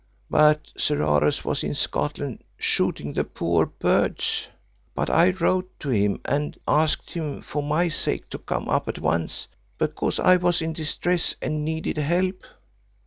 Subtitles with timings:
[0.31, 4.47] But Sir Horace was in Scotland, shooting the poor birds.
[4.95, 9.47] But I wrote to him and asked him for my sake to come at once,
[9.77, 12.43] because I was in distress and needed help.